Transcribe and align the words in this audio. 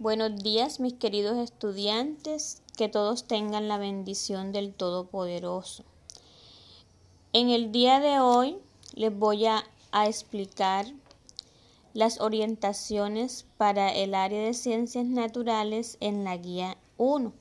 Buenos 0.00 0.42
días 0.42 0.80
mis 0.80 0.94
queridos 0.94 1.38
estudiantes, 1.38 2.62
que 2.76 2.88
todos 2.88 3.28
tengan 3.28 3.68
la 3.68 3.78
bendición 3.78 4.50
del 4.50 4.74
Todopoderoso. 4.74 5.84
En 7.32 7.48
el 7.48 7.70
día 7.70 8.00
de 8.00 8.18
hoy 8.18 8.58
les 8.94 9.16
voy 9.16 9.46
a, 9.46 9.62
explicar 10.04 10.86
las 11.92 12.20
orientaciones 12.20 13.46
para 13.56 13.94
el 13.94 14.16
área 14.16 14.42
de 14.42 14.54
ciencias 14.54 15.06
naturales 15.06 15.96
en 16.00 16.24
la 16.24 16.38
guía 16.38 16.76
1. 16.96 17.32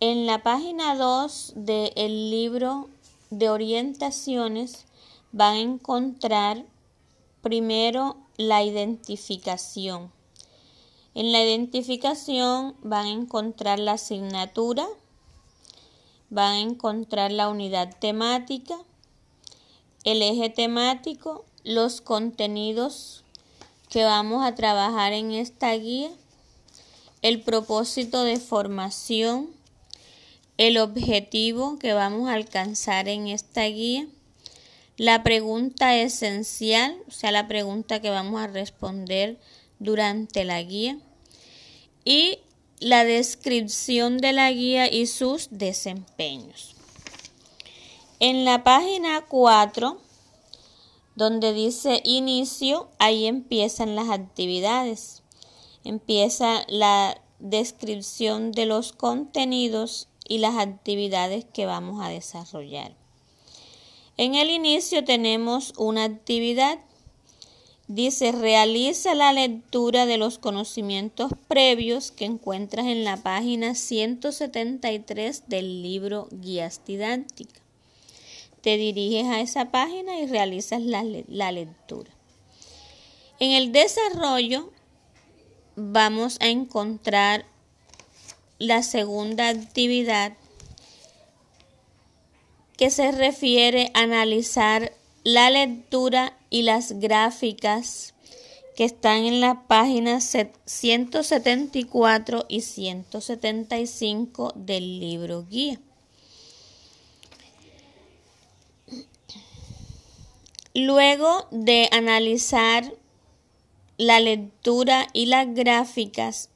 En 0.00 0.26
la 0.26 0.42
página 0.42 0.96
2 0.96 1.52
del 1.54 2.30
libro 2.32 2.90
de 3.30 3.48
orientaciones 3.48 4.86
van 5.30 5.54
a 5.54 5.60
encontrar 5.60 6.64
primero 7.42 8.16
la 8.36 8.64
identificación. 8.64 10.17
En 11.18 11.32
la 11.32 11.42
identificación 11.42 12.76
van 12.80 13.06
a 13.06 13.10
encontrar 13.10 13.80
la 13.80 13.94
asignatura, 13.94 14.86
van 16.30 16.52
a 16.52 16.60
encontrar 16.60 17.32
la 17.32 17.48
unidad 17.48 17.92
temática, 17.98 18.78
el 20.04 20.22
eje 20.22 20.48
temático, 20.48 21.44
los 21.64 22.00
contenidos 22.02 23.24
que 23.88 24.04
vamos 24.04 24.46
a 24.46 24.54
trabajar 24.54 25.12
en 25.12 25.32
esta 25.32 25.72
guía, 25.74 26.08
el 27.22 27.42
propósito 27.42 28.22
de 28.22 28.36
formación, 28.36 29.50
el 30.56 30.78
objetivo 30.78 31.80
que 31.80 31.94
vamos 31.94 32.28
a 32.28 32.34
alcanzar 32.34 33.08
en 33.08 33.26
esta 33.26 33.64
guía, 33.64 34.06
la 34.96 35.24
pregunta 35.24 35.96
esencial, 35.96 36.96
o 37.08 37.10
sea, 37.10 37.32
la 37.32 37.48
pregunta 37.48 38.00
que 38.00 38.10
vamos 38.10 38.40
a 38.40 38.46
responder 38.46 39.36
durante 39.80 40.44
la 40.44 40.62
guía, 40.62 40.96
y 42.04 42.38
la 42.80 43.04
descripción 43.04 44.18
de 44.18 44.32
la 44.32 44.50
guía 44.50 44.90
y 44.92 45.06
sus 45.06 45.48
desempeños. 45.50 46.76
En 48.20 48.44
la 48.44 48.64
página 48.64 49.26
4, 49.26 50.00
donde 51.14 51.52
dice 51.52 52.00
inicio, 52.04 52.88
ahí 52.98 53.26
empiezan 53.26 53.96
las 53.96 54.08
actividades. 54.10 55.22
Empieza 55.84 56.64
la 56.68 57.20
descripción 57.38 58.52
de 58.52 58.66
los 58.66 58.92
contenidos 58.92 60.08
y 60.28 60.38
las 60.38 60.56
actividades 60.56 61.44
que 61.44 61.66
vamos 61.66 62.04
a 62.04 62.08
desarrollar. 62.08 62.94
En 64.16 64.34
el 64.34 64.50
inicio 64.50 65.04
tenemos 65.04 65.72
una 65.76 66.04
actividad 66.04 66.78
Dice, 67.88 68.32
realiza 68.32 69.14
la 69.14 69.32
lectura 69.32 70.04
de 70.04 70.18
los 70.18 70.36
conocimientos 70.36 71.32
previos 71.48 72.10
que 72.10 72.26
encuentras 72.26 72.84
en 72.84 73.02
la 73.02 73.16
página 73.16 73.74
173 73.74 75.48
del 75.48 75.82
libro 75.82 76.28
Guías 76.30 76.82
Didácticas. 76.86 77.62
Te 78.60 78.76
diriges 78.76 79.24
a 79.28 79.40
esa 79.40 79.70
página 79.70 80.20
y 80.20 80.26
realizas 80.26 80.82
la, 80.82 81.02
la 81.28 81.50
lectura. 81.50 82.10
En 83.40 83.52
el 83.52 83.72
desarrollo 83.72 84.70
vamos 85.74 86.36
a 86.42 86.48
encontrar 86.48 87.46
la 88.58 88.82
segunda 88.82 89.48
actividad 89.48 90.36
que 92.76 92.90
se 92.90 93.12
refiere 93.12 93.90
a 93.94 94.00
analizar 94.00 94.92
la 95.28 95.50
lectura 95.50 96.38
y 96.48 96.62
las 96.62 97.00
gráficas 97.00 98.14
que 98.74 98.86
están 98.86 99.26
en 99.26 99.42
las 99.42 99.58
páginas 99.66 100.34
174 100.64 102.46
y 102.48 102.62
175 102.62 104.54
del 104.56 105.00
libro 105.00 105.44
guía. 105.46 105.78
Luego 110.72 111.46
de 111.50 111.90
analizar 111.92 112.90
la 113.98 114.20
lectura 114.20 115.08
y 115.12 115.26
las 115.26 115.52
gráficas, 115.52 116.48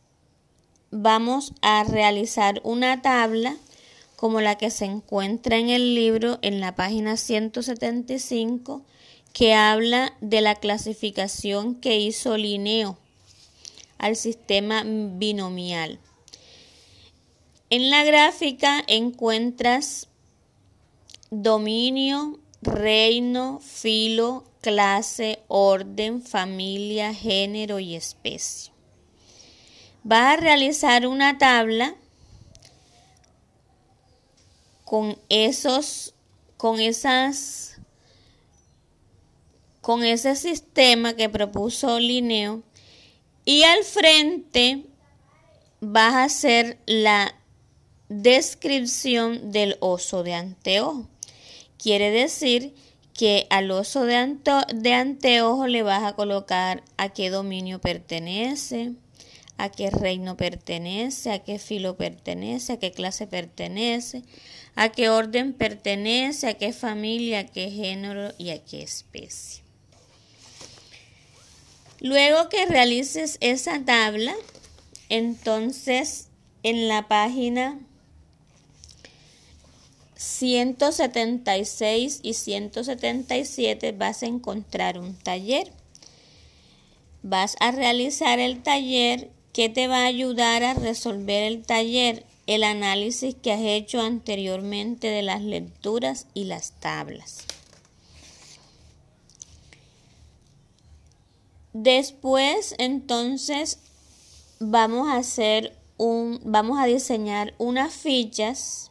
vamos 0.90 1.52
a 1.60 1.84
realizar 1.84 2.62
una 2.64 3.02
tabla 3.02 3.54
como 4.22 4.40
la 4.40 4.56
que 4.56 4.70
se 4.70 4.84
encuentra 4.84 5.56
en 5.56 5.68
el 5.68 5.96
libro 5.96 6.38
en 6.42 6.60
la 6.60 6.76
página 6.76 7.16
175 7.16 8.84
que 9.32 9.52
habla 9.52 10.16
de 10.20 10.40
la 10.40 10.54
clasificación 10.54 11.74
que 11.74 11.98
hizo 11.98 12.36
Linneo 12.36 12.96
al 13.98 14.14
sistema 14.14 14.84
binomial. 14.86 15.98
En 17.68 17.90
la 17.90 18.04
gráfica 18.04 18.84
encuentras 18.86 20.06
dominio, 21.32 22.38
reino, 22.60 23.58
filo, 23.58 24.44
clase, 24.60 25.40
orden, 25.48 26.22
familia, 26.22 27.12
género 27.12 27.80
y 27.80 27.96
especie. 27.96 28.72
Vas 30.04 30.34
a 30.34 30.40
realizar 30.40 31.08
una 31.08 31.38
tabla 31.38 31.96
con 34.92 35.18
esos, 35.30 36.12
con 36.58 36.78
esas, 36.78 37.78
con 39.80 40.04
ese 40.04 40.36
sistema 40.36 41.16
que 41.16 41.30
propuso 41.30 41.98
Linneo 41.98 42.62
y 43.46 43.62
al 43.62 43.84
frente 43.84 44.84
vas 45.80 46.12
a 46.12 46.24
hacer 46.24 46.76
la 46.84 47.34
descripción 48.10 49.50
del 49.50 49.78
oso 49.80 50.24
de 50.24 50.34
anteojo. 50.34 51.08
Quiere 51.78 52.10
decir 52.10 52.74
que 53.14 53.46
al 53.48 53.70
oso 53.70 54.04
de, 54.04 54.36
de 54.74 54.92
anteojo 54.92 55.68
le 55.68 55.82
vas 55.82 56.02
a 56.02 56.16
colocar 56.16 56.84
a 56.98 57.08
qué 57.08 57.30
dominio 57.30 57.80
pertenece, 57.80 58.92
a 59.56 59.70
qué 59.70 59.90
reino 59.90 60.36
pertenece, 60.36 61.30
a 61.30 61.38
qué 61.38 61.58
filo 61.58 61.96
pertenece, 61.96 62.74
a 62.74 62.78
qué 62.78 62.92
clase 62.92 63.26
pertenece, 63.26 64.22
a 64.74 64.90
qué 64.90 65.08
orden 65.08 65.52
pertenece, 65.52 66.48
a 66.48 66.54
qué 66.54 66.72
familia, 66.72 67.40
a 67.40 67.46
qué 67.46 67.70
género 67.70 68.32
y 68.38 68.50
a 68.50 68.64
qué 68.64 68.82
especie. 68.82 69.62
Luego 72.00 72.48
que 72.48 72.66
realices 72.66 73.38
esa 73.40 73.84
tabla, 73.84 74.34
entonces 75.08 76.28
en 76.62 76.88
la 76.88 77.06
página 77.06 77.78
176 80.16 82.20
y 82.22 82.34
177 82.34 83.92
vas 83.92 84.22
a 84.22 84.26
encontrar 84.26 84.98
un 84.98 85.14
taller. 85.14 85.72
Vas 87.22 87.56
a 87.60 87.72
realizar 87.72 88.40
el 88.40 88.62
taller 88.62 89.30
que 89.52 89.68
te 89.68 89.86
va 89.86 89.98
a 89.98 90.06
ayudar 90.06 90.64
a 90.64 90.74
resolver 90.74 91.42
el 91.42 91.62
taller 91.62 92.24
el 92.52 92.64
análisis 92.64 93.34
que 93.34 93.52
has 93.52 93.60
hecho 93.60 94.00
anteriormente 94.00 95.08
de 95.08 95.22
las 95.22 95.42
lecturas 95.42 96.26
y 96.34 96.44
las 96.44 96.72
tablas. 96.80 97.44
Después, 101.72 102.74
entonces, 102.78 103.78
vamos 104.60 105.08
a 105.08 105.16
hacer 105.16 105.76
un, 105.96 106.40
vamos 106.44 106.78
a 106.78 106.86
diseñar 106.86 107.54
unas 107.58 107.94
fichas 107.94 108.90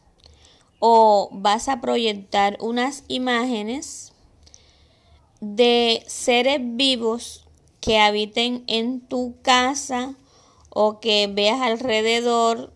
o 0.80 1.28
vas 1.32 1.68
a 1.68 1.80
proyectar 1.80 2.58
unas 2.60 3.04
imágenes 3.06 4.12
de 5.40 6.02
seres 6.06 6.60
vivos 6.60 7.44
que 7.80 7.98
habiten 7.98 8.64
en 8.66 9.00
tu 9.00 9.36
casa 9.42 10.14
o 10.70 11.00
que 11.00 11.28
veas 11.28 11.60
alrededor 11.60 12.72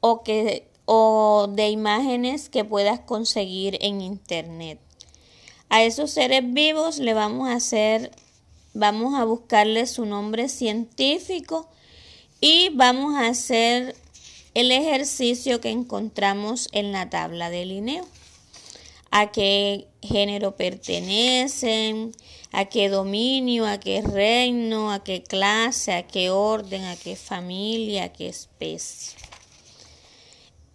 o, 0.00 0.22
que, 0.22 0.68
o 0.84 1.48
de 1.50 1.68
imágenes 1.68 2.48
que 2.48 2.64
puedas 2.64 3.00
conseguir 3.00 3.78
en 3.80 4.00
internet. 4.00 4.78
A 5.68 5.82
esos 5.82 6.10
seres 6.10 6.42
vivos 6.44 6.98
le 6.98 7.12
vamos 7.14 7.48
a 7.48 7.54
hacer, 7.54 8.10
vamos 8.72 9.18
a 9.18 9.24
buscarle 9.24 9.86
su 9.86 10.06
nombre 10.06 10.48
científico 10.48 11.68
y 12.40 12.70
vamos 12.70 13.16
a 13.16 13.28
hacer 13.28 13.94
el 14.54 14.72
ejercicio 14.72 15.60
que 15.60 15.70
encontramos 15.70 16.68
en 16.72 16.92
la 16.92 17.10
tabla 17.10 17.50
de 17.50 17.66
Linneo. 17.66 18.06
A 19.10 19.30
qué 19.30 19.88
género 20.02 20.56
pertenecen, 20.56 22.12
a 22.52 22.64
qué 22.66 22.88
dominio, 22.88 23.66
a 23.66 23.78
qué 23.78 24.02
reino, 24.02 24.90
a 24.90 25.04
qué 25.04 25.22
clase, 25.22 25.92
a 25.92 26.06
qué 26.06 26.30
orden, 26.30 26.84
a 26.84 26.96
qué 26.96 27.16
familia, 27.16 28.04
a 28.04 28.12
qué 28.12 28.28
especie. 28.28 29.27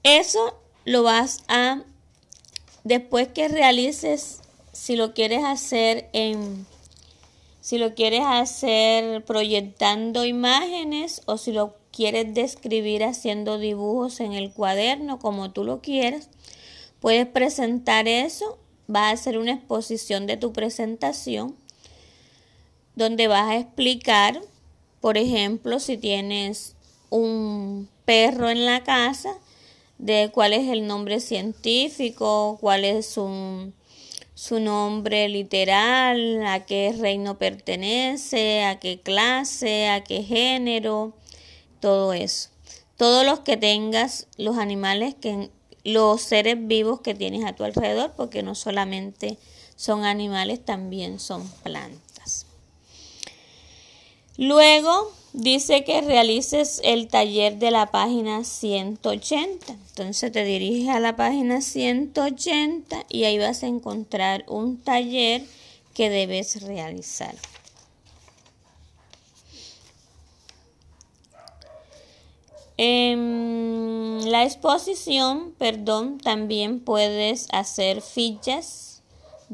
Eso 0.03 0.59
lo 0.85 1.03
vas 1.03 1.43
a, 1.47 1.81
después 2.83 3.29
que 3.29 3.47
realices, 3.47 4.41
si 4.73 4.95
lo 4.95 5.13
quieres 5.13 5.43
hacer 5.43 6.09
en, 6.13 6.65
Si 7.61 7.77
lo 7.77 7.95
quieres 7.95 8.23
hacer 8.25 9.23
proyectando 9.23 10.25
imágenes 10.25 11.21
o 11.25 11.37
si 11.37 11.53
lo 11.53 11.77
quieres 11.93 12.33
describir 12.33 13.05
haciendo 13.05 13.57
dibujos 13.57 14.19
en 14.19 14.33
el 14.33 14.51
cuaderno 14.51 15.19
como 15.19 15.51
tú 15.51 15.63
lo 15.63 15.79
quieras, 15.79 16.29
puedes 16.99 17.25
presentar 17.25 18.09
eso. 18.09 18.57
Vas 18.87 19.03
a 19.03 19.11
hacer 19.11 19.37
una 19.37 19.53
exposición 19.53 20.27
de 20.27 20.35
tu 20.35 20.51
presentación 20.51 21.55
donde 22.95 23.27
vas 23.27 23.49
a 23.49 23.57
explicar, 23.57 24.41
por 24.99 25.17
ejemplo, 25.17 25.79
si 25.79 25.97
tienes 25.97 26.75
un 27.09 27.87
perro 28.05 28.49
en 28.49 28.65
la 28.65 28.83
casa, 28.83 29.37
de 30.03 30.31
cuál 30.33 30.51
es 30.51 30.67
el 30.67 30.85
nombre 30.85 31.21
científico, 31.21 32.57
cuál 32.59 32.83
es 32.83 33.05
su, 33.05 33.71
su 34.33 34.59
nombre 34.59 35.29
literal, 35.29 36.45
a 36.45 36.65
qué 36.65 36.93
reino 36.99 37.37
pertenece, 37.37 38.65
a 38.65 38.79
qué 38.79 38.99
clase, 38.99 39.87
a 39.87 40.03
qué 40.03 40.21
género, 40.21 41.13
todo 41.79 42.11
eso. 42.11 42.49
Todos 42.97 43.25
los 43.25 43.39
que 43.39 43.55
tengas, 43.55 44.27
los 44.37 44.57
animales 44.57 45.15
que 45.15 45.49
los 45.85 46.21
seres 46.21 46.57
vivos 46.59 46.99
que 46.99 47.13
tienes 47.15 47.45
a 47.45 47.55
tu 47.55 47.63
alrededor, 47.63 48.11
porque 48.17 48.43
no 48.43 48.55
solamente 48.55 49.37
son 49.77 50.03
animales, 50.03 50.63
también 50.65 51.17
son 51.17 51.47
plantas. 51.63 52.45
Luego 54.37 55.11
dice 55.33 55.83
que 55.83 56.01
realices 56.01 56.81
el 56.83 57.07
taller 57.07 57.57
de 57.57 57.71
la 57.71 57.91
página 57.91 58.43
180. 58.43 59.73
Entonces 59.73 60.31
te 60.31 60.43
diriges 60.43 60.89
a 60.89 60.99
la 60.99 61.15
página 61.15 61.61
180 61.61 63.05
y 63.09 63.25
ahí 63.25 63.37
vas 63.37 63.63
a 63.63 63.67
encontrar 63.67 64.43
un 64.47 64.77
taller 64.77 65.43
que 65.93 66.09
debes 66.09 66.63
realizar. 66.63 67.35
En 72.77 74.31
la 74.31 74.43
exposición, 74.43 75.53
perdón, 75.59 76.17
también 76.17 76.79
puedes 76.79 77.47
hacer 77.51 78.01
fichas, 78.01 78.92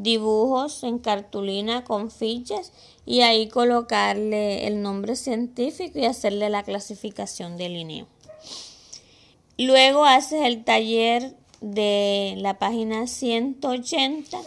dibujos 0.01 0.83
en 0.83 0.99
cartulina 0.99 1.83
con 1.83 2.09
fichas 2.09 2.71
y 3.05 3.21
ahí 3.21 3.49
colocarle 3.49 4.67
el 4.67 4.81
nombre 4.81 5.15
científico 5.15 5.99
y 5.99 6.05
hacerle 6.05 6.49
la 6.49 6.63
clasificación 6.63 7.57
de 7.57 7.69
lineo. 7.69 8.07
Luego 9.57 10.05
haces 10.05 10.43
el 10.43 10.63
taller 10.63 11.35
de 11.59 12.35
la 12.37 12.59
página 12.59 13.07
180 13.07 14.37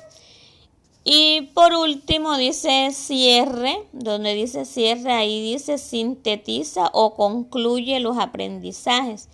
y 1.04 1.50
por 1.54 1.75
último 1.75 2.38
dice 2.38 2.90
cierre, 2.93 3.76
donde 3.93 4.34
dice 4.34 4.64
cierre 4.64 5.12
ahí 5.12 5.43
dice 5.43 5.76
sintetiza 5.76 6.90
o 6.94 7.14
concluye 7.14 8.00
los 8.00 8.16
aprendizajes. 8.16 9.28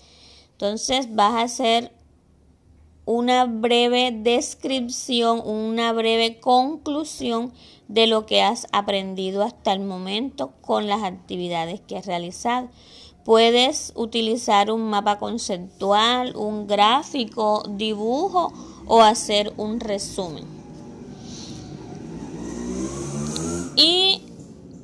Entonces 0.53 1.15
vas 1.15 1.35
a 1.35 1.43
hacer 1.43 1.93
una 3.09 3.47
breve 3.47 4.13
descripción, 4.13 5.41
una 5.43 5.95
breve 5.95 6.41
conclusión 6.41 7.55
de 7.89 8.07
lo 8.07 8.27
que 8.27 8.43
has 8.43 8.67
aprendido 8.71 9.43
hasta 9.43 9.73
el 9.73 9.81
momento 9.81 10.53
con 10.61 10.89
las 10.89 11.03
actividades 11.03 11.81
que 11.81 11.97
has 11.97 12.05
realizado. 12.05 12.69
Puedes 13.25 13.95
utilizar 13.97 14.71
un 14.71 14.91
mapa 14.91 15.19
conceptual, 15.19 16.37
un 16.37 16.67
gráfico, 16.67 17.63
dibujo 17.71 18.53
o 18.87 19.01
hacer 19.01 19.55
un 19.57 19.81
resumen. 19.81 20.45
Y 23.75 24.21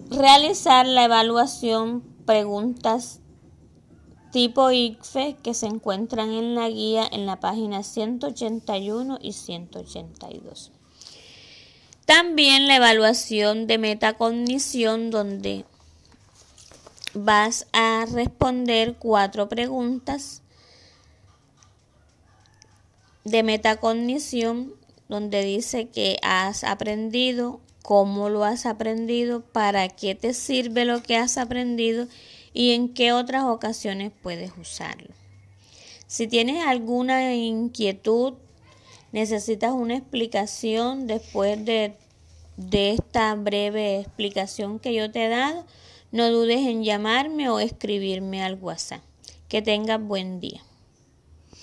realizar 0.08 0.86
la 0.86 1.04
evaluación 1.04 2.02
preguntas 2.24 3.20
tipo 4.34 4.72
ICFE 4.72 5.36
que 5.44 5.54
se 5.54 5.66
encuentran 5.66 6.32
en 6.32 6.56
la 6.56 6.68
guía 6.68 7.08
en 7.12 7.24
la 7.24 7.38
página 7.38 7.84
181 7.84 9.20
y 9.22 9.32
182. 9.32 10.72
También 12.04 12.66
la 12.66 12.74
evaluación 12.74 13.68
de 13.68 13.78
metacognición 13.78 15.12
donde 15.12 15.64
vas 17.12 17.68
a 17.72 18.06
responder 18.10 18.96
cuatro 18.98 19.48
preguntas 19.48 20.42
de 23.22 23.44
metacognición 23.44 24.74
donde 25.08 25.44
dice 25.44 25.90
que 25.90 26.18
has 26.22 26.64
aprendido, 26.64 27.60
cómo 27.82 28.30
lo 28.30 28.42
has 28.42 28.66
aprendido, 28.66 29.42
para 29.42 29.88
qué 29.88 30.16
te 30.16 30.34
sirve 30.34 30.84
lo 30.86 31.04
que 31.04 31.16
has 31.16 31.38
aprendido 31.38 32.08
y 32.54 32.72
en 32.72 32.94
qué 32.94 33.12
otras 33.12 33.44
ocasiones 33.44 34.12
puedes 34.22 34.52
usarlo. 34.58 35.10
Si 36.06 36.26
tienes 36.26 36.64
alguna 36.64 37.34
inquietud 37.34 38.34
necesitas 39.14 39.72
una 39.72 39.96
explicación 39.96 41.06
después 41.06 41.64
de, 41.64 41.96
de 42.56 42.92
esta 42.92 43.32
breve 43.36 44.00
explicación 44.00 44.80
que 44.80 44.92
yo 44.92 45.10
te 45.10 45.26
he 45.26 45.28
dado, 45.28 45.64
no 46.10 46.30
dudes 46.30 46.66
en 46.66 46.82
llamarme 46.82 47.48
o 47.48 47.60
escribirme 47.60 48.42
al 48.42 48.54
WhatsApp. 48.54 49.02
Que 49.48 49.62
tengas 49.62 50.02
buen 50.02 50.40
día. 50.40 50.62